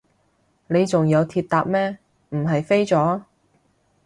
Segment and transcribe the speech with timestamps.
[0.65, 1.99] 你仲有鐵搭咩，
[2.29, 3.21] 唔係飛咗？